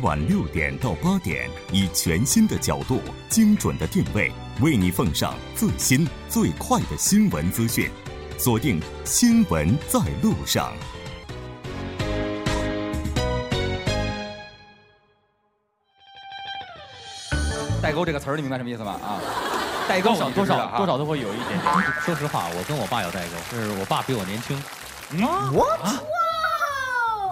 [0.00, 4.32] 每晚六点到八点，以全新的角度、精准的定位，
[4.62, 7.90] 为你奉上最新最快的新闻资讯。
[8.38, 10.72] 锁定《新闻在路上》。
[17.82, 18.92] 代沟这个词儿，你明白什么意思吗？
[18.92, 19.20] 啊，
[19.86, 21.60] 代沟多少多少多少都会有一点。
[21.60, 24.58] 啊说实话，我跟我爸有代沟，是我爸比我年轻。
[25.52, 25.66] 我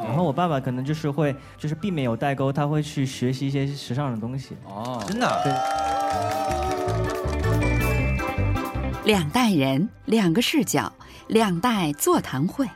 [0.05, 4.57] 然后我爸爸可能就是会，就是避免有代沟，他会去学习一些时尚的东西。
[4.65, 5.29] 哦，真的。
[9.05, 10.93] 两代人，两个视角，
[11.29, 12.69] 两代座谈会。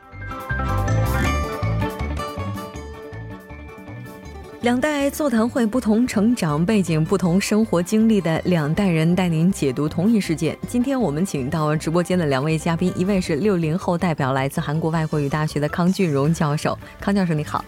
[4.63, 10.57] 两代座谈会，不同成长背景、不同生活经历的两代人带您解读同一事件。
[10.69, 16.79] 今天我们请到直播间的两位嘉宾，一位是六零后代表，来自韩国外国语大学的康俊荣教授。
[17.01, 17.63] 康教授，你好。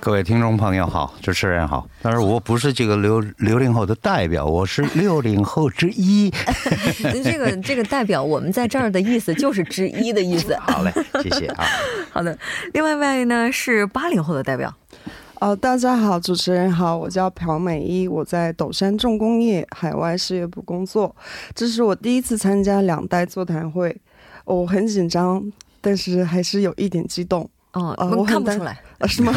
[0.00, 1.86] 各位听众朋友好，主持人好。
[2.00, 6.32] 但是我不是这个六六零后的代表，我是六零后之一。
[7.22, 10.56] 这个这个代表，我们在这儿的意思就是之一的意思。
[10.64, 10.90] 好嘞，
[11.22, 11.66] 谢谢啊。
[12.10, 12.38] 好的，
[12.72, 14.74] 另外一位呢是八零后的代表。
[15.44, 21.14] 哦，大家好，主持人好，我叫朴美一，我在斗山重工业海外事业部工作。
[21.54, 23.94] 这是我第一次参加两代座谈会，
[24.46, 25.44] 我很紧张，
[25.82, 27.46] 但是还是有一点激动。
[27.74, 29.32] 哦，呃、我看不出来，啊、是吗？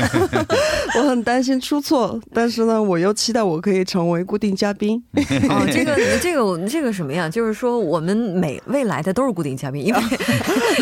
[0.97, 5.01] 我很担心出错，但是呢，我又期待我可以成为固定嘉宾。
[5.49, 7.29] 哦，这个 这个这个什么呀？
[7.29, 10.01] 就是说，我们每未来的都是固定嘉宾，因为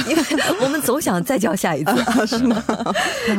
[0.08, 0.23] 因为
[0.61, 2.63] 我们总想再叫下一次，啊、是吗？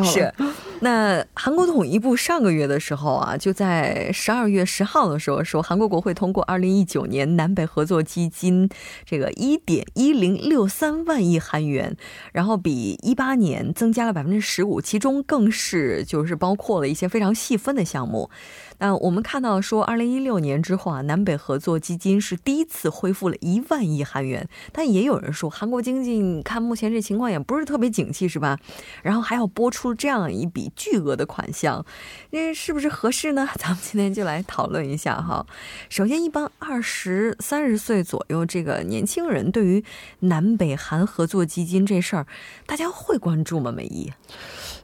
[0.05, 0.33] 是。
[0.81, 8.69] 那韩国统一部上个月的时候啊，就在十二月十号的时候说，韩国国会通过二零一九年南北合作基金
[9.07, 11.97] 这个一点一零六三万亿韩元，
[12.33, 18.31] 然后比一八年增加了百分之十五，其中更更是就是包括了一些非常细分的项目。
[18.79, 28.59] 那我们看到说，二零一六年之后啊，南北合作基金是第一次恢复了一万亿韩元，但也有人说，韩国经济看目前这情况也不是特别景气，是吧？
[29.03, 31.85] 然后还要拨出这样一笔巨额的款项，
[32.31, 33.47] 那是不是合适呢？
[33.57, 35.47] 咱们今天就来讨论一下哈。
[35.91, 39.85] 首先，一般二十三十岁左右这个年轻人对于
[40.21, 42.27] 南北韩合作基金这事儿，
[42.67, 43.71] 大家会关注吗？
[43.71, 44.11] 美伊？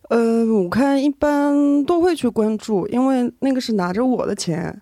[0.08, 4.78] 呃，我看一般都会去关注，因为那个是拿着我的钱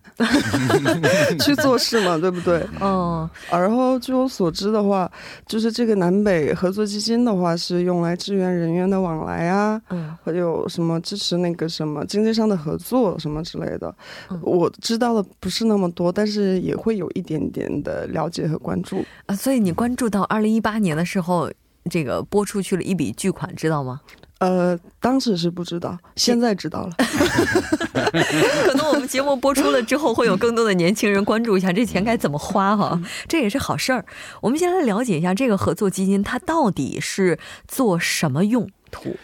[1.38, 2.66] 去做事嘛，对不对？
[2.80, 3.28] 嗯。
[3.50, 5.08] 然后据我所知的话，
[5.46, 13.94] 就是这个南北合作基金的话，是用来支援人员的往来啊，嗯，还有什么支持那个什么经济上的合作什么之类的。
[14.30, 19.36] 嗯、我知道的不是那么多，但是也会有一点点的了解和关注啊。
[19.36, 21.48] 所以你关注到二零一八年的时候，
[21.88, 24.00] 这个拨出去了一笔巨款，知道吗？
[24.40, 26.92] 呃，当时是不知道，现在知道了。
[28.66, 34.04] 可能我们节目播出了之后，会有更多的年轻人关注一下这钱该怎么花哈，嗯、这也是好事儿。
[34.40, 39.16] 我们先来了解一下这个合作基金，它到底是做什么用途？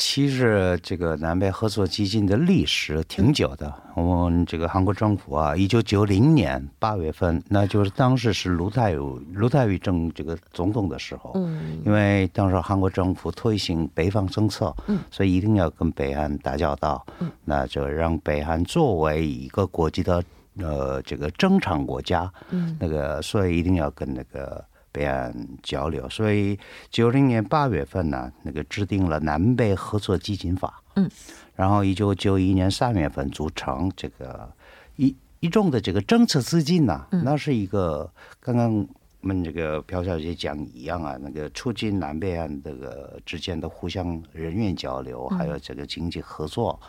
[0.00, 3.74] 其实这个南北合作基金的历史挺久的。
[3.96, 8.96] 我们这个韩国政府啊，一九九零年八月份，那就是当时是卢泰愚
[9.34, 20.22] 卢泰愚政这个总统的时候，嗯，因为当时韩国政府推行北方政策，嗯，所以一定要跟北韩打交道，嗯，那就让北韩作为一个国际的
[20.58, 24.64] 呃这个正常国家，嗯，那个所以一定要跟那个。
[24.98, 25.32] 北岸
[25.62, 26.58] 交流，所以
[26.90, 31.08] 九零年八月份呢，那个制定了南北合作基金法，嗯，
[31.54, 34.50] 然后一九九一年三月份组成这个
[34.96, 38.10] 一一众的这个政策资金呢，嗯、那是一个
[38.40, 38.74] 刚刚
[39.20, 46.80] 我们这个朴小姐讲一样啊，那个促进南北岸这个之间的互相人员交流，还有这个经济合作，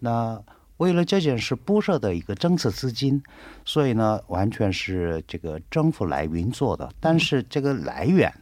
[0.00, 0.42] 那。
[0.78, 3.22] 为了这件事布设的一个政策资金，
[3.64, 6.92] 所以呢，完全是这个政府来运作的。
[6.98, 8.32] 但是这个来源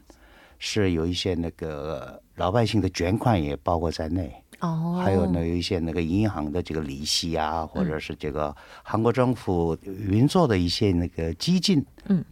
[0.58, 11.84] 是有一些那个老百姓的捐款也包括在内，哦，还有呢有一些那个银行的这个利息啊，或者是这个韩国政府运作的一些那个基金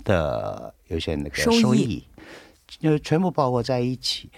[0.03, 2.03] 的有些那个收益，
[2.67, 4.31] 就全部包括在一起。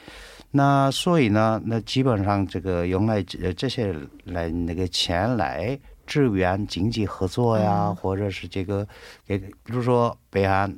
[0.53, 3.95] 那所以呢，那基本上这个用来这些
[4.25, 8.87] 来那个钱来支援经济合作呀，嗯、或者是这个
[9.27, 10.71] 给，比如说北韩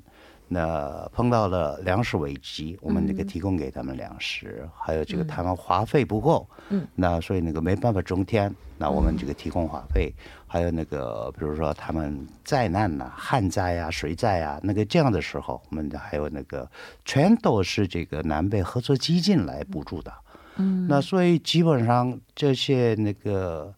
[0.46, 10.12] 那碰到了粮食危机，我们这个提供给他们粮食，嗯、还有这个他们花费不够，嗯，那所以那个没办法种田，那我们这个提供花费，
[10.46, 16.70] 还有那个比如说他们灾难呐、啊，旱灾啊、水灾啊，那个这样的时候，我们还有那个
[17.04, 20.12] 全都是这个南北合作基金来补助的，
[20.56, 23.74] 嗯，那所以基本上这些那个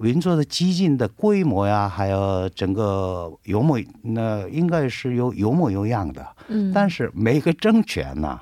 [0.00, 6.26] 运作的基金的规模呀，还有整个有模那应该是有有模有样的。
[6.48, 8.40] 嗯，但是每个政权呢，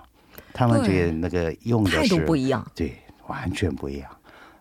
[0.52, 2.64] 他们这那个用的态度是不一样。
[2.74, 2.96] 对，
[3.26, 4.08] 完全不一样。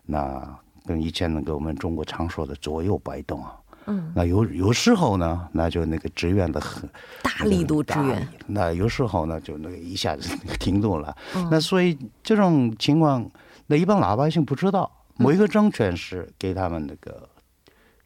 [0.04, 3.54] 那跟以前那个我们中国常说的左右摆动啊，
[3.86, 6.88] 嗯，那有有时候呢，那就那个支援的很
[7.22, 8.26] 大力度支援。
[8.46, 11.16] 那有时候呢，就那个一下子停顿了。
[11.36, 13.30] 嗯那所以这种情况，
[13.66, 17.28] 那一般老百姓不知道，嗯某一个政权是给他们那个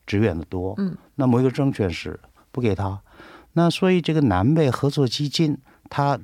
[0.06, 2.18] 支援的多，嗯，那某一个政权是
[2.50, 3.00] 不给他。
[3.52, 5.58] 那所以这个南北合作基金，
[5.90, 6.18] 它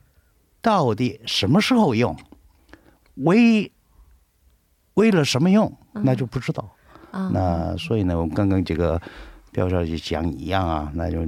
[0.60, 2.16] 到底什么时候用，
[3.14, 3.70] 为
[4.94, 6.74] 为了什么用，那就不知道。
[7.10, 9.00] 啊，那所以呢，我们刚刚这个
[9.52, 11.20] 标小姐讲一样啊，那就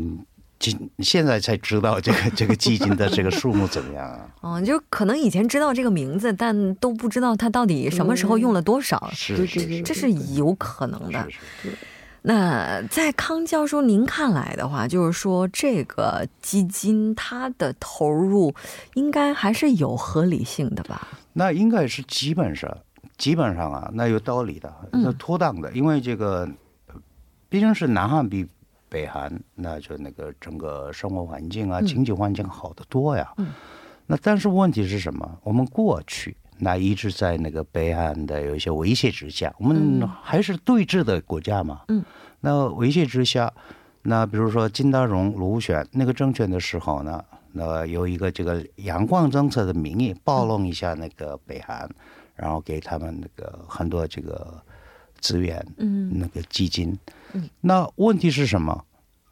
[0.61, 4.29] 今现在才知道这个 这个基金的这个数目怎么样啊？
[4.43, 11.29] 哦， 就可能以前知道这个名字，但都不知道他到底什么时候用了多少，是是是这是有可能的。
[11.31, 11.39] 是
[11.71, 11.79] 是
[12.23, 18.55] 那在康教授您看来的话，就是说这个基金它的投入
[18.93, 21.09] 应该还是有合理性的吧？
[21.33, 22.77] 那应该是基本上
[23.17, 26.47] 基本上啊，那有道理的，嗯那妥当的，因为这个
[26.89, 26.95] 呃
[27.49, 28.47] 毕竟是南韩比
[28.91, 33.33] 北韩，那就那个整个生活环境啊、嗯经济环境好得多呀。
[33.39, 33.47] 嗯
[34.07, 35.39] 那但是问题是什么？
[35.45, 41.83] 我们过去那一直在那个北韩的有一些威胁之下，我们嗯还是对峙的国家嘛。
[41.87, 42.05] 嗯。
[42.41, 43.53] 那威胁之下，
[44.03, 51.89] 那比如说金大荣、卢选那个政权的时候呢，那有一个这个阳光政策的名义暴露一下那个北韩，
[52.35, 54.61] 然后给他们那个很多这个
[55.20, 56.99] 资源，嗯那个基金。
[57.32, 57.49] 嗯。
[57.61, 58.84] 那问题是什么？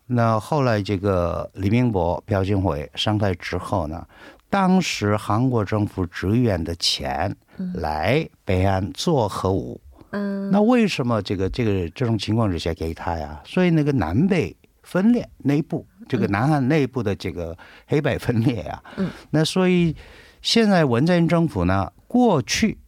[0.06, 4.06] 那后来这个李明博、朴槿惠上台之后呢，
[4.48, 7.36] 当时韩国政府支援的钱
[7.74, 9.80] 来北韩做核武。
[10.10, 13.42] 嗯，那为什么这个这个这种情况之下给他呀？
[13.44, 17.54] 所以那个南北分裂内部，这个南韩内部的这个
[17.86, 19.94] 黑白分裂呀，嗯，那所以
[20.40, 22.78] 现在文在寅政府呢，过去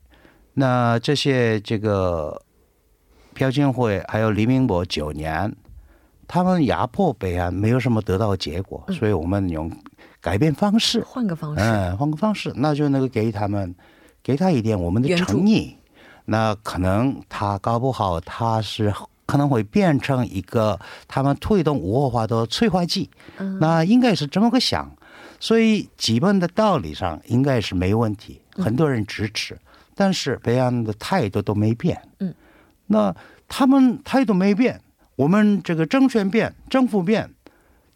[0.54, 2.40] 那这些这个
[3.40, 5.56] 朴槿惠还有李明博九年，
[6.28, 9.72] 他们压迫北韩没有什么得到结果，所以我们用
[10.20, 13.74] 改变方式，换个方式，嗯，换个方式，那就那个给他们，
[14.22, 15.74] 给他一点我们的诚意。
[16.26, 18.92] 那可能他搞不好他是
[19.24, 20.78] 可能会变成一个
[21.08, 23.08] 他们推动无核化的催化剂。
[23.38, 24.94] 嗯那应该是这么个想，
[25.40, 29.58] 所以基本的道理上应该是没问题，很多人支持，
[29.94, 32.00] 但是北韩的态度都没变。
[32.18, 32.32] 嗯，
[32.92, 33.14] 那
[33.46, 34.80] 他们态度没变，
[35.14, 37.30] 我们这个政权变，政府变，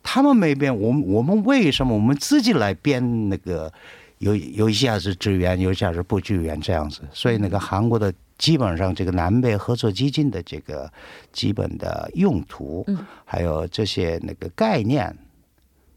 [0.04, 3.72] 他们没变，我们我们为什么我们自己来编那个
[4.18, 7.00] 有有一下是支援，有一下是不支援这样子？
[7.12, 10.90] 所以那个韩国的基本上这个南北合作基金的这个
[11.32, 12.98] 基本的用途，嗯。
[13.24, 15.16] 还有这些那个概念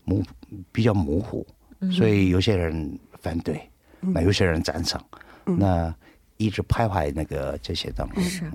[0.06, 0.24] 模
[0.72, 1.46] 比较模糊，
[1.82, 1.92] 嗯。
[1.92, 3.70] 所以有些人反对，
[4.00, 5.00] 那有些人赞成，
[5.46, 5.94] 那
[6.38, 8.22] 一直徘徊那个这些东西。
[8.22, 8.51] 是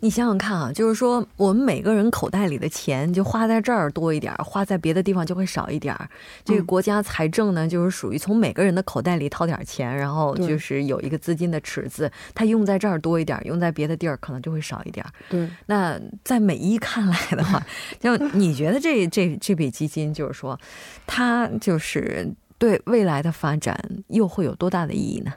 [0.00, 6.08] 你想想看啊，就是说我们每个人口袋里的钱就花在这儿多一点儿，花在别的地方就会少一点儿。
[6.44, 15.12] 这个国家财政呢，就是属于从每个人的口袋里掏点儿钱，然后就是有一个资金的池子，它用在这儿多一点儿，用在别的地儿可能就会少一点儿。
[15.28, 17.60] 对，那在美伊看来的话，
[17.98, 20.58] 就你觉得这这这笔基金，就是说，
[21.06, 23.78] 它就是对未来的发展
[24.08, 25.32] 又会有多大的意义呢？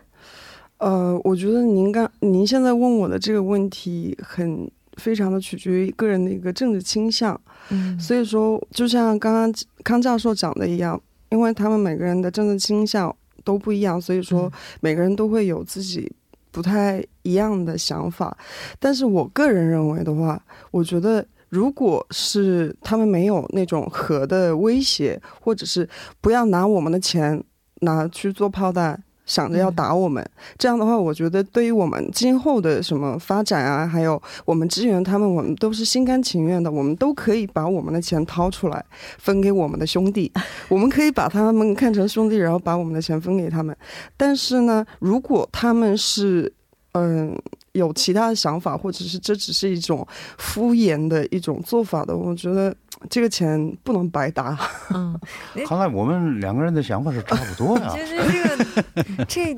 [0.80, 9.54] 呃，我觉得您刚您现在问我的这个问题很非常的取决于个人的一个政治倾向，嗯所以说就像刚刚
[9.84, 16.12] 康教授讲的一样，因为他们每个人的政治倾向都不一样，所以说每个人都会有自己
[16.52, 18.38] 不太一样的想法。
[18.80, 25.88] 但是我个人认为的话，我觉得如果是他们没有那种核的威胁，或者是
[26.22, 27.44] 不要拿我们的钱
[27.82, 29.04] 拿去做炮弹。
[29.28, 38.84] 想着要打我们，这样的话，我觉得对于我们今后的什么发展啊，还有我们支援他们，我们都是心甘情愿的，我们都可以把我们的钱掏出来
[39.20, 40.32] 分给我们的兄弟，
[40.70, 43.78] 我们可以把他们看成兄弟，然后把我们的钱分给他们。
[44.16, 46.52] 但是呢，如果他们是
[46.94, 47.38] 嗯、
[47.74, 50.08] 有其他的想法，或者是这只是一种
[50.40, 52.76] 敷衍的一种做法的，我觉得
[53.10, 54.58] 这个钱不能白搭。
[54.94, 55.20] 嗯，
[55.68, 57.88] 看来我们两个人的想法是差不多的。
[57.90, 59.58] 就是这个 这，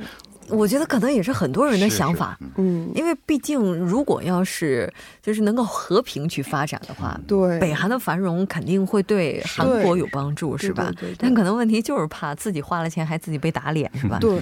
[0.49, 2.37] 我觉得可能也是很多人的想法。
[2.57, 4.91] 嗯，因为毕竟，如果要是
[5.21, 10.83] 就是能够和平去发展的话，对，北韩的繁荣肯定会对韩国有帮助，是吧？
[10.85, 14.17] 对对对对但可能问题就是怕自己花了钱还自己被打脸，是吧？
[14.19, 14.39] 对，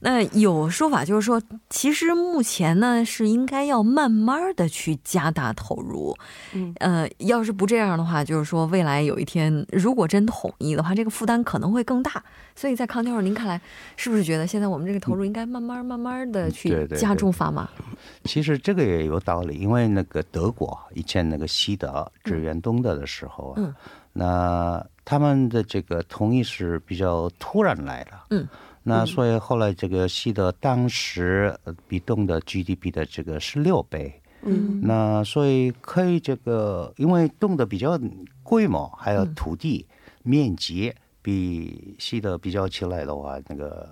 [0.00, 6.16] 那有说法就是说，其实目前呢是应该要慢慢的去加大投入。
[6.54, 12.22] 嗯呃，要是不这样的话，就是说未来有一天如果真统一的话，这个负担可能会更大。
[12.54, 13.60] 所以在康教授您看来，
[13.96, 17.68] 是不是觉得现在我们这个投入应该慢慢慢慢的去加重砝码？
[18.24, 23.74] 其实这个也有道理，因为那个德国以前那个西德支援东德的时候啊，嗯
[24.18, 28.48] 那他们的这个同意是比较突然来的，嗯，
[28.88, 37.98] 那所以后来这个西德当时呃比东德 GDP 的这个是六倍，嗯那所以可以这个，因为东德比较
[38.44, 39.84] 规模还有土地、
[40.22, 43.88] 面积比西德比较起来的话，那个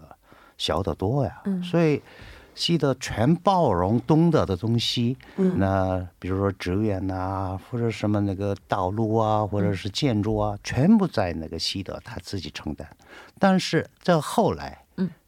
[0.59, 1.43] 小得多呀。
[1.47, 2.01] 嗯所以
[2.55, 5.17] 西德全包容东德的东西。
[5.39, 12.89] 嗯那比如说职员呐，或者什么那个道路啊，或者是建筑啊，全部在那个西德他自己承担。
[13.41, 14.84] 但是在后来，嗯，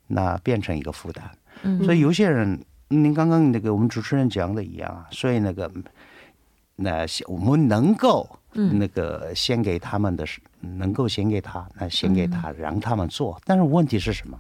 [0.07, 1.25] 那变成一个负担。
[1.63, 5.71] 嗯所以有些人，您刚刚那个我们主持人讲的一样啊，所以那个
[6.77, 13.41] 那我们能够嗯那个先给他们的是能够先给他，那先给他，让他们做。
[13.45, 14.39] 但是问题是什么？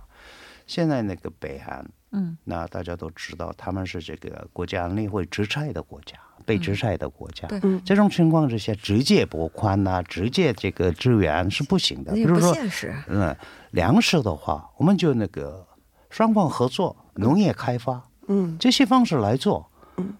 [0.66, 7.46] 现在那个北韩，嗯那大家都知道，他们是这个国家安理会制裁的国家，被制裁的国家。
[7.48, 12.12] 对嗯这种情况之下，直接拨款呐、直接这个支援是不行的。
[12.12, 12.92] 比也不如说，现实。
[13.08, 13.34] 嗯，
[13.76, 15.66] 粮食的话，我们就那个
[16.08, 19.70] 双方合作，农业开发嗯这些方式来做。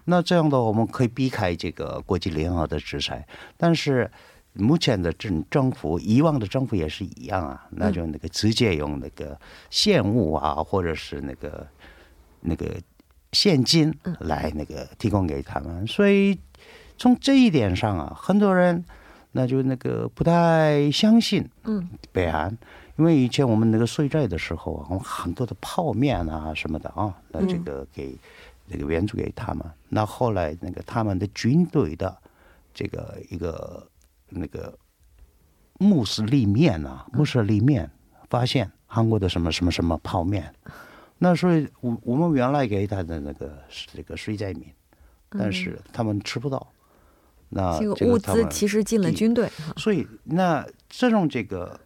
[0.04, 3.26] 那这样的话，我们可以避开这个国际联合的制裁。
[3.56, 4.10] 但是
[4.52, 9.38] 目前的政政府，以往的政府也是一样啊，那就那个直接用那个
[9.70, 11.66] 现物啊，或者是那个
[12.42, 12.66] 那个
[13.32, 15.86] 现金来那个提供给他们。
[15.86, 16.38] 所以
[16.98, 18.84] 从这一点上啊，很多人
[19.32, 22.56] 那就那个不太相信嗯北韩，
[22.96, 28.16] 因为以前我们那个税债的时候啊，我们很多的泡面啊什么的啊，那这个给
[28.66, 29.64] 那个援助给他们。
[29.88, 32.16] 那后来那个他们的军队的
[32.72, 33.86] 这个一个
[34.28, 34.76] 那个
[35.78, 37.90] 穆斯利面啊，穆斯利面
[38.30, 40.54] 发现韩国的什么什么什么泡面，
[41.18, 44.64] 那所以我我们原来给他的那个是这个水灾民，
[45.30, 46.66] 但是他们吃不到。
[47.48, 49.48] 那这个物资其实进了军队。
[49.76, 51.78] 所以那这种这个，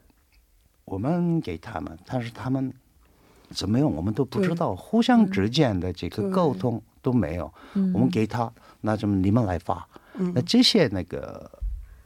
[0.90, 2.72] 我们给他们，但是他们
[3.50, 7.52] 怎么用我们都不知道，互相之间的这个沟通都没有。
[7.74, 7.92] 嗯。
[7.94, 9.86] 我们给他，那怎么你们来发？
[10.14, 10.32] 嗯。
[10.34, 11.48] 那这些那个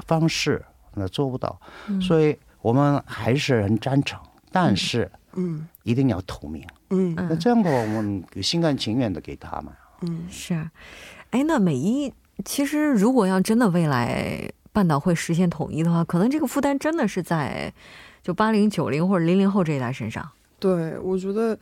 [0.06, 0.62] 方式
[0.92, 1.98] 那做不到，嗯。
[1.98, 4.20] 所以我们还是很赞成，
[4.52, 5.66] 但是嗯。
[5.82, 6.62] 一定要透明。
[6.90, 7.14] 嗯。
[7.16, 9.72] 那这样的话，我们心甘情愿的给他们。
[10.02, 10.26] 嗯。
[10.28, 10.70] 是啊，
[11.30, 12.12] 哎，那美伊
[12.44, 17.72] 其实如果要真的未来半岛会实现统一的话，可能这个负担真的是在
[18.24, 20.26] 就八零、九零或者零零后这一代身上。
[20.58, 21.56] 对，我觉得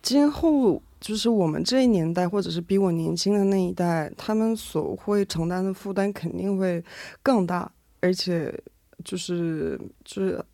[0.00, 6.82] 今后就是我们这一年代，或者是比我年轻的那一代，他们所会承担的负担肯定会
[7.20, 7.68] 更大，
[8.00, 8.56] 而且
[9.04, 10.44] 就是就是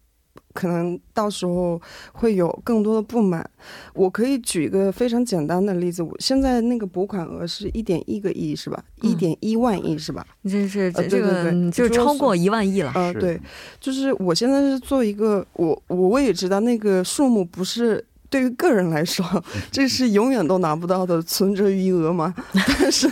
[0.53, 1.81] 可能到时候
[2.13, 3.49] 会有更多的不满。
[3.95, 8.83] 我可以举一个非常简单的例子，我现在那个拨款额是一点一个亿，是吧？
[9.03, 10.27] 一点一万亿，是吧？
[10.45, 12.93] 这是这、呃这个对对嗯就是超过一万亿了。
[12.95, 13.41] 呃，对，
[13.81, 19.27] 就是我现在是做一个，我我也知道那个数目不是对于个人来说，
[19.71, 22.33] 这是永远都拿不到的存折余额嘛。
[22.79, 23.11] 但是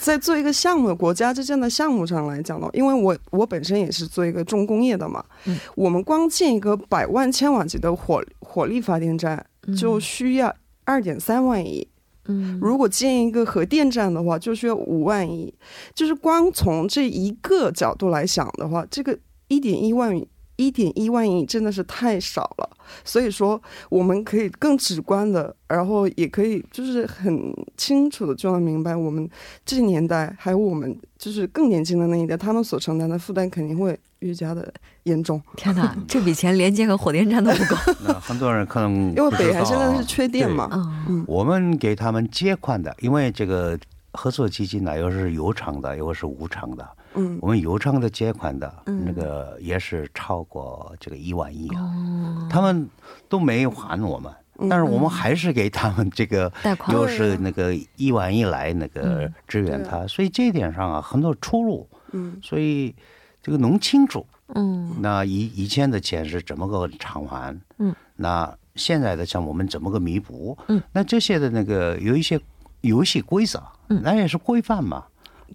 [0.00, 9.44] 在做一个项目，国家之间的项目上来讲呢，因为我我本身也是做一个重工业的嘛，嗯我们光建一个百万千瓦级的火火力发电站
[9.76, 10.52] 就需要
[10.84, 11.86] 二点三万亿。
[12.30, 15.52] 嗯，如果建一个核电站的话，就需要五万亿。
[15.94, 20.14] 就是光从这一个角度来想的话，这个一点一万
[20.58, 22.68] 一点一万亿真的是太少了。
[23.04, 23.60] 所以说，
[23.90, 29.28] 我们可以更直观的，然后也可以就是很清楚的就能明白，我们
[29.64, 34.72] 这个年代还有我们就是更年轻的那一代，他们所承担的负担肯定会愈加的
[35.02, 35.40] 严重。
[35.56, 37.76] 天哪，这笔钱连接和火电站都不够。
[38.06, 40.68] 那很多人可能因为北海现在是缺电嘛，
[41.08, 43.78] 嗯我们给他们借款的，因为这个
[44.12, 46.88] 合作基金呢，又是有偿的，又是无偿的。
[47.18, 47.38] 嗯。
[47.42, 49.04] 我们有偿的借款的，嗯。
[49.04, 52.88] 那个也是超过这个一万亿啊，哦，他们
[53.28, 56.96] 都没有还我们，嗯但是我们还是给他们这个贷款。
[56.96, 59.34] 又是那个一万亿来那个嗯。
[59.46, 62.38] 支援他，所以这一点上啊，很多出入，嗯。
[62.42, 62.94] 所以
[63.42, 64.96] 这个弄清楚，嗯。
[65.00, 72.40] 那以以前的钱是怎么个偿还，嗯，那现在的像我们怎么个弥补，嗯，那这些的那个有一些
[72.80, 74.00] 游戏规则，嗯。
[74.02, 75.04] 那也是规范嘛。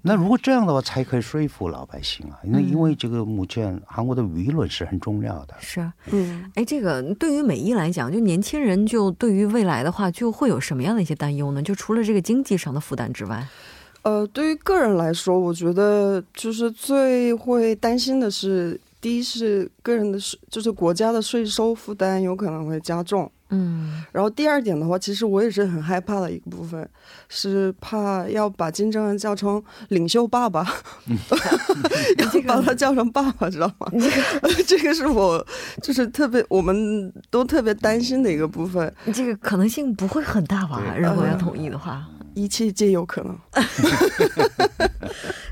[0.02, 2.40] 那如果这样的话，才可以说服老百姓啊。
[2.44, 5.54] 那因为这个目前韩国的舆论是很重要的。
[5.60, 11.62] 是，嗯，哎，这个对于美伊来讲，就年轻人就对于未来的话，就会有什么样的一些担忧呢？
[11.62, 13.48] 就除了这个经济上的负担之外，
[14.02, 23.32] 呃，对于个人来说，我觉得就是最会担心的是，第一是个人的税，就是国家的税收负担有可能会加重。
[23.54, 24.04] 嗯。
[24.12, 26.88] 然后第二点的话，其实我也是很害怕的一个部分，
[27.30, 30.64] 是怕要把金正恩叫成领袖爸爸，
[32.18, 33.88] 要把他叫成爸爸，知道吗？
[34.68, 35.46] 这个是我
[35.82, 40.82] 就是特别我们都特别担心的一个部分，这个可能性不会很大吧？
[40.98, 43.38] 如果要统一的话，一切皆有可能。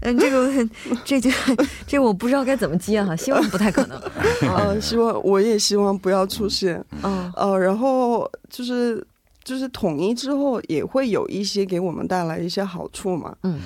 [0.02, 0.70] 嗯，这个
[1.06, 1.30] 这就
[1.86, 4.00] 这我不知道该怎么接哈，希望不太可能。
[4.42, 6.84] 呃，希望我也希望不要出现。
[7.04, 9.06] 嗯呃，然后就是
[9.44, 13.36] 就是统一之后也会有一些给我们带来一些好处嘛。
[13.44, 13.60] 嗯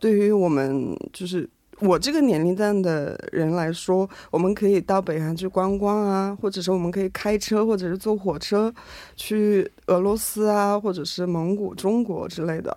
[0.00, 1.48] 对于我们就是
[1.82, 8.72] 我这个年龄段的人来说，我们可以到北韩去观光啊，或者是我们可以开车或者是坐火车
[9.16, 12.76] 去俄罗斯啊，或者是蒙古、中国之类的。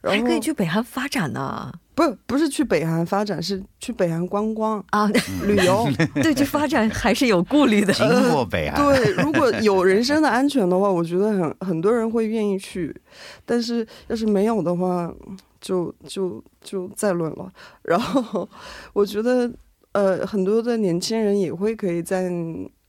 [0.00, 5.08] 然后还可以去北韩发展呢不不是去北韩发展，是去北韩观光啊！
[5.44, 5.88] 旅游。
[6.22, 7.92] 对，去发展还是有顾虑的。
[7.92, 12.94] 经过北韩，对，如果有人身的安全的话，我觉得很很多人会愿意去，
[13.46, 15.10] 但是要是没有的话，
[15.64, 17.50] 就就就再论了。
[17.82, 18.46] 然后
[18.92, 19.50] 我觉得，
[19.92, 22.30] 呃，很多的年轻人也会可以在。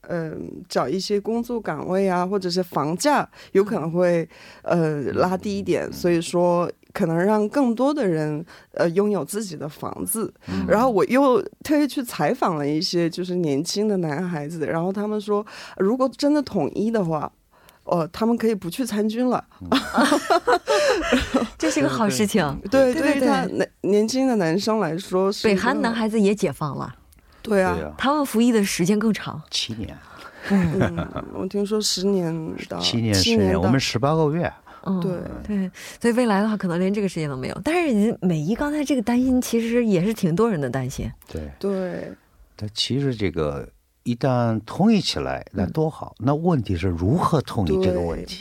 [0.07, 4.29] 嗯，找一些工作岗位啊，或者是房价有可能会
[4.61, 10.31] 呃拉低一点，所以说可能让更多的人呃拥有自己的房子。
[10.67, 15.43] 然后我又特意去采访了一些就是年轻的男孩子，然后他们说，
[15.77, 17.31] 如果真的统一的话，
[17.85, 19.43] 哦，他们可以不去参军了。
[21.57, 22.43] 这是个好事情。
[22.69, 26.93] 对，对对于他男年轻的男生来说，是北韩男孩子也解放了，
[27.41, 29.41] 对啊，他们服役的时间更长。
[29.49, 29.97] 七年，
[30.49, 34.51] 嗯，我听说十年到七年十年，我们十八个月。
[34.87, 37.61] 嗯，对对，所以未来的话，可能连这个时间都没有。
[37.63, 41.11] 但是美伊刚才这个担心，其实也是挺多人的担心。
[41.27, 42.11] 对，对，
[42.55, 43.67] 但其实这个
[44.05, 46.15] 一旦统一起来，那多好。
[46.19, 48.39] 那问题是如何统一这个问题？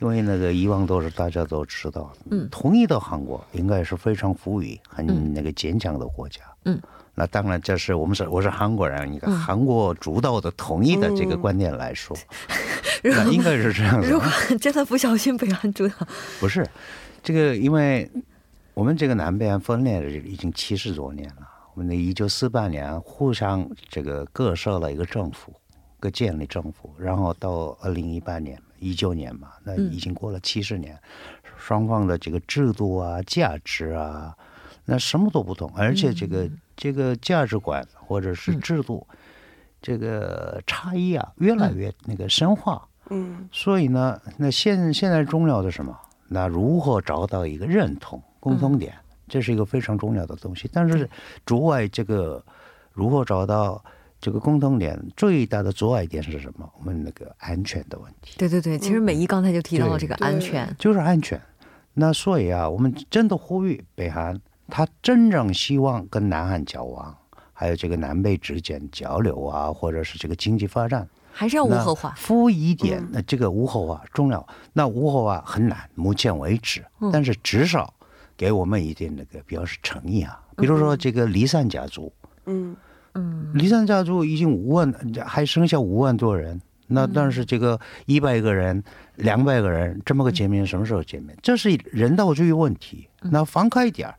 [0.00, 6.40] 因为那个以往都是大家都知道，嗯统一的韩国应该是非常富裕、嗯很那个坚强的国家。
[6.66, 6.80] 嗯，
[7.16, 12.16] 那当然这是我们是我是韩国人，一个嗯韩国主导的统一的这个观念来说，
[13.02, 14.56] 如那应该是这样如果的。
[14.56, 15.94] 真的不小心被韩主导，
[16.38, 16.64] 不是
[17.24, 18.08] 这个，因为
[18.72, 21.48] 我们这个南北韩分裂了已经七十多年了。
[21.76, 25.52] 我们的一九四八年互相这个各设了一个政府，
[26.00, 29.92] 各建立政府，然后到二零一八年、一九年嘛，那嗯。
[29.92, 30.98] 已经过了七十年，
[31.58, 34.34] 双方的这个制度啊、价值啊，
[34.86, 39.06] 那什么都不同，而且这个、这个价值观或者是制度，
[39.82, 42.88] 这个差异啊越来越那个深化。
[43.10, 43.46] 嗯。
[43.52, 45.94] 所以呢，那现现在重要的是什么？
[46.28, 48.94] 那如何找到一个认同共同点，
[49.28, 50.68] 这是一个非常重要的东西。
[50.72, 51.08] 但是
[51.44, 52.44] 阻碍这个
[52.92, 53.82] 如何找到
[54.20, 56.70] 这个共同点，最大的阻碍点是什么？
[56.78, 60.74] 我们那个安全的问题，对对对，其实美伊刚才就提到了这个安全。
[60.78, 61.40] 就是安全。
[61.94, 67.16] 那所以啊，我们真的呼吁北韩，他真正希望跟南韩交往，
[67.52, 71.08] 还有这个南北之间交流啊，或者是这个经济发展。
[71.32, 72.14] 还是要无核化。
[72.16, 74.46] 负一点，那这个无核化重要。
[74.72, 77.92] 那无核化很难，目前为止，但是至少
[78.36, 80.40] 给我们一点那个表示诚意啊。
[80.56, 82.12] 比如说这个离散家族，
[82.46, 82.76] 嗯
[83.14, 84.92] 嗯离散家族已经五万，
[85.24, 86.60] 还剩下五万多人。
[86.88, 88.80] 那但是这个一百个人、
[89.16, 91.36] 两百个人这么个见面，什么时候见面？
[91.42, 93.08] 这是人道主义问题。
[93.22, 94.14] 那放开一点儿，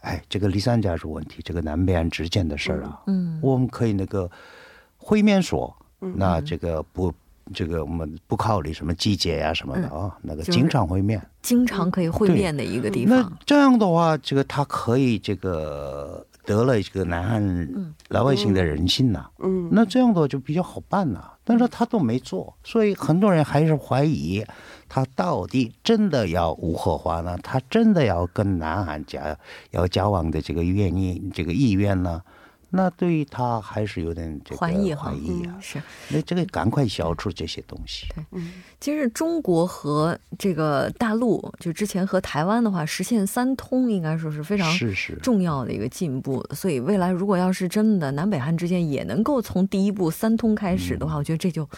[0.00, 4.28] 哎，这个离散家族问题，这个南北岸之间的事儿啊，嗯我们可以那个
[4.96, 7.14] 会面说，那这个不，
[7.54, 11.20] 这个我们不考虑什么季节呀、什么的啊，那个经常会面。
[11.42, 13.32] 经常可以会面的一个地方那。
[13.46, 24.44] 这样的话，这个他可以这个得了这个南汉老百姓的人心呐、嗯那这样的话就比较好办呐、但是他都没做，所以很多人还是怀疑
[24.88, 27.38] 他到底真的要无核化呢？
[27.42, 29.20] 他真的要跟南韩交
[29.70, 32.20] 要交往的这个愿意这个意愿呢？
[32.70, 35.56] 那对于他还是有点这个怀疑哈怀疑啊。
[35.60, 38.06] 是，那这个赶快消除这些东西。
[38.14, 38.42] 对
[38.80, 44.72] 其实中国和这个大陆，就之前和台湾的话，实现三通，应该说是非常
[45.22, 46.44] 重要的一个进步。
[46.54, 51.68] 所以未来如果要是真的南北汉之间也能够从第一步三通开始的话，我觉得这就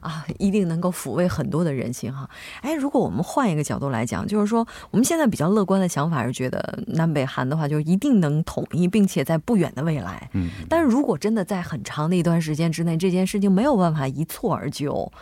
[0.00, 2.28] 啊，一定能够抚慰很多的人心哈。
[2.62, 10.28] 哎，如果我们换一个角度来讲，就是说我们现在比较乐观的想法是觉得南北韩的话就一定能统一，并且在不远的未来。
[10.32, 15.12] 嗯，但是如果真的在很长的一段时间之内，这件事情没有办法一蹴而就，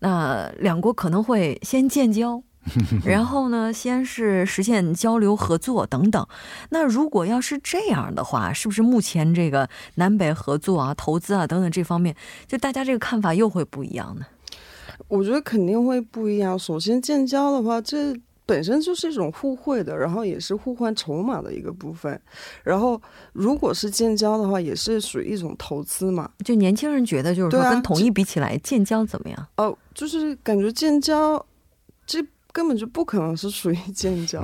[0.00, 2.42] 那两国可能会先建交。
[3.04, 6.26] 然后呢，先是实现交流合作等等。
[6.70, 12.14] 那如果要是这样的话，是不是目前这个南北合作啊、投资啊等等这方面，
[12.46, 14.26] 就大家这个看法又会不一样呢？
[15.08, 16.58] 我觉得肯定会不一样。
[16.58, 18.14] 首先建交的话，这
[18.46, 22.20] 本身就是一种互惠的，然后也是互换筹码的一个部分。
[22.62, 23.00] 然后
[23.32, 26.30] 如果是建交的话，也是属于一种投资嘛。
[26.44, 29.46] 就年轻人觉得，就是说跟统一比起来，建交怎么样？
[29.56, 31.44] 哦，就是感觉建交
[32.06, 32.24] 这。
[32.54, 34.40] 根本就不可能是属于建交，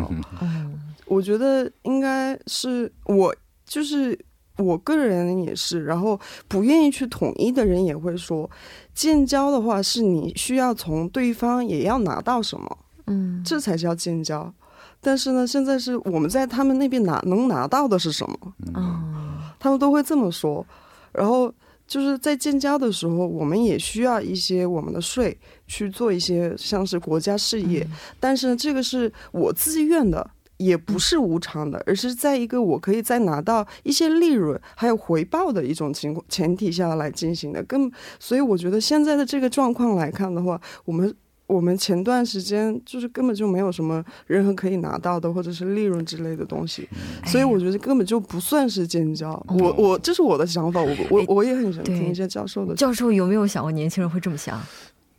[1.07, 3.33] 我觉得应该是我
[3.65, 4.19] 就是
[4.57, 6.19] 我个人也是，然后
[6.49, 8.51] 不愿意去统一的人也会说，
[8.93, 14.53] 建交的话是你需要从对方也要拿到什么，嗯，这才叫建交。
[15.01, 18.55] 但是呢，现在是我们在他们那边拿能拿到的是什么？
[18.75, 20.67] 嗯，他们都会这么说，
[21.13, 21.55] 然后。
[21.91, 27.85] 就是在建交的时候，我们也需要一些我们的税去做一些像是国家事业，
[28.21, 37.61] 但是呢，这个是我自愿的，也不是无偿的，而是在一个我可以再拿到一些利润还有回报的一种情况前提下来进行的。
[37.65, 41.13] 更所以我觉得现在的这个状况来看的话，我们。
[41.51, 46.89] 我们前段时间就是根本就没有什么任何可以拿到的，或者是利润之类的东西，
[47.27, 49.31] 所以我觉得根本就不算是建交。
[49.49, 52.75] 我我这是我的想法，我我我也很想听一下教授的。
[52.75, 54.61] 教授有没有想过年轻人会这么想？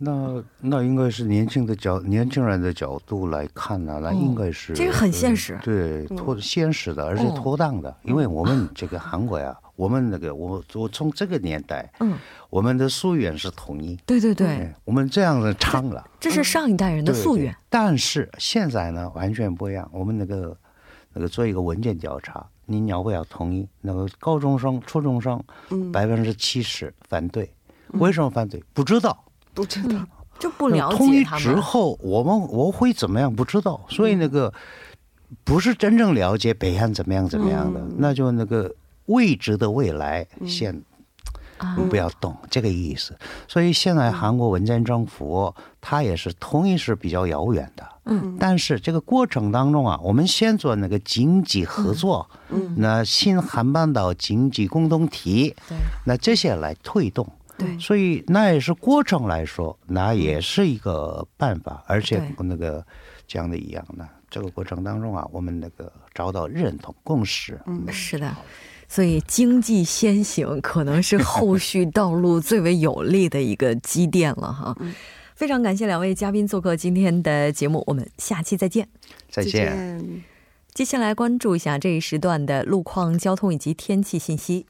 [0.04, 12.16] 那那应该是年轻的角年轻人的角度来看呢，那应该是这个很现实，对脱现实的，而且妥当的，因为我们这个韩国呀，我们那个我我从这个年代，嗯，
[12.52, 17.56] 我们的夙愿是统一，对对对，我们这样子唱了，这是上一代人的夙愿。
[17.68, 20.56] 但是现在呢，完全不一样，我们那个
[21.14, 23.68] 那个做一个文件调查，你要不要统一？
[23.82, 25.44] 那个高中生、初中生，
[25.92, 27.52] 百分之七十反对，
[27.94, 28.64] 为什么反对？
[28.74, 29.26] 不知道。
[29.56, 33.36] 不知道，就不了解统一之后，我们我会怎么样？
[33.36, 34.54] 不知道，所以那个
[35.44, 38.74] 不是真正了解北汉怎么样怎么样的，那就那个
[39.06, 40.84] 未知的未来先
[41.90, 43.18] 不要动，这个意思。
[43.48, 57.28] 所以现在韩国文在政府他也是同意是比较遥远的，嗯，但是这个过程当中啊，我们先做那个经济合作，嗯，那新韩半岛经济共同体，对，那这些来推动。
[57.58, 57.78] 对。
[57.78, 62.84] 所以那也是过程来说，那也是一个办法，而且那个
[63.28, 67.62] 讲的一样的这个过程当中啊，我们那个找到认同共识。
[67.68, 68.36] 嗯，是的，
[68.94, 74.76] 所以经济先行可能是后续道路最为有利的一个积淀了哈。
[75.34, 78.90] 非常感谢两位嘉宾做客今天的节目，我们下期再见。
[79.30, 80.22] 再见。
[80.74, 84.66] 接下来关注一下这一时段的路况、交通以及天气信息。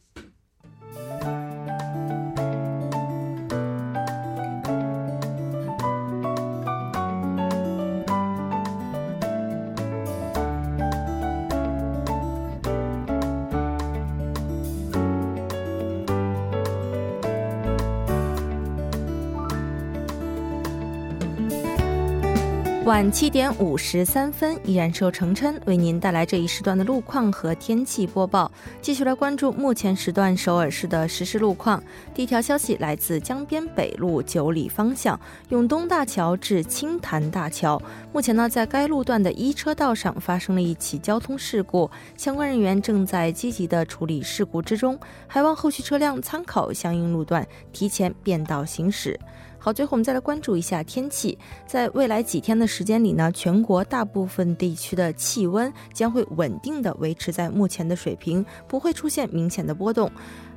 [22.84, 28.52] 晚七点五十三分，依然是由程琛为您带来这一时段的路况和天气播报。
[28.82, 31.82] 继续来关注目前时段首尔市的实时路况。
[32.12, 35.18] 第一条消息来自江边北路九里方向
[35.50, 37.80] 永东大桥至青潭大桥，
[38.12, 49.20] 目前呢在该路段的一车道上发生了一起交通事故，相关人员正在积极的处理事故之中，还望后续车辆参考相应路段提前变道行驶。
[49.64, 51.38] 好，最后我们再来关注一下天气。
[51.68, 60.12] 在未来几天的时间里呢，全国大部分地区的气温将会稳定的维持在目前的水平，不会出现明显的波动。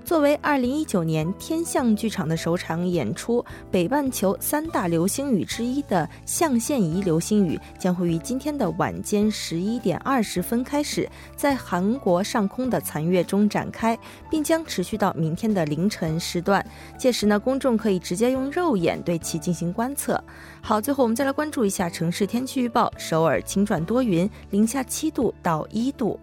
[0.04, 13.98] 作为二零一九年天象剧场的首场演出，北半球三大流星雨之一的象限仪流星雨将会于今天的晚间十一点二十分开始，在韩国上空的残月中展开，
[14.30, 16.64] 并将持续到明天的凌晨时段。
[16.98, 20.22] 届时呢，公众可以直接用肉眼对其进行观测。
[20.60, 26.20] 好，最后我们再来关注一下城市天气预报：首尔晴转多云，零下七度到一度。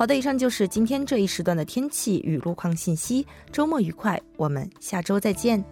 [0.00, 3.26] 好的，以上就是今天这一时段的天气与路况信息。
[3.52, 5.62] 周末愉快，我们下周再见。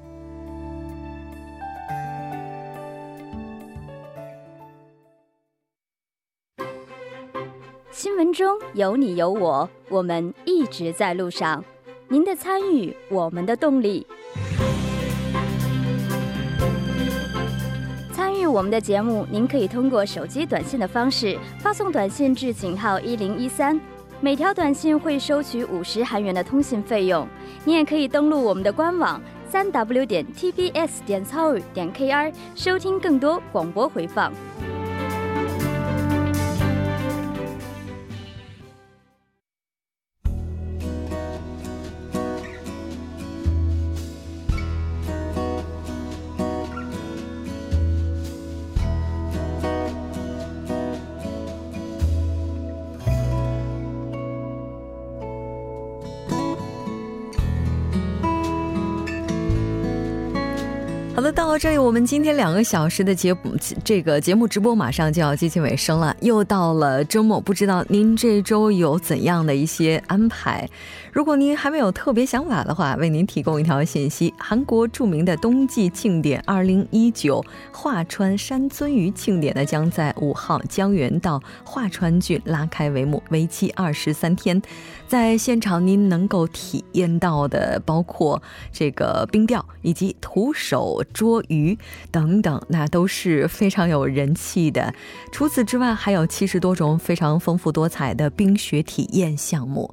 [7.91, 11.64] 新闻中有你有我，我们一直在路上。
[12.09, 14.07] 您的参与，我们的动力。
[18.12, 23.81] 参与我们的节目，您可以通过手机短信的方式发送短信至井号一零一三，
[24.20, 27.26] 每条短信会收取五十韩元的通信费用。
[27.64, 34.33] 你也可以登录我们的官网三 w 点 tbs 点 c o 点 kr 收听更多广播回放。
[61.38, 63.33] 到这里，我们今天两个小时的节，
[63.85, 70.68] 这个节目直播马上就要接近尾声了，又到了周末，不知道您这周有怎样的一些安排？
[71.12, 84.61] 如果您还没有特别想法的话，为您提供一条信息：韩国著名的冬季庆典2019华川山尊鱼庆典呢，将在五号江原道华川郡拉开帷幕，为期二十三天。
[85.07, 91.77] 在现场，您能够体验到的包括这个冰钓以及徒手捉多鱼
[92.11, 94.95] 等等，那都是非常有人气的。
[95.31, 99.93] 除此之外，还有七十多种非常丰富多彩的冰雪体验项目。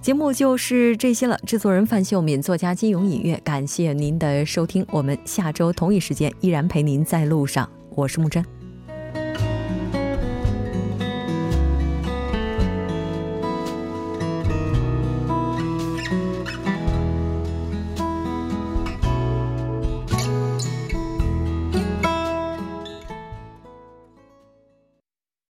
[0.00, 1.38] 节目就是这些了。
[1.46, 3.38] 制作人范秀敏，作家金勇，音乐。
[3.44, 7.68] 感谢您的收听，我们下周同一时间依然陪您在路上。
[7.90, 8.59] 我是木真。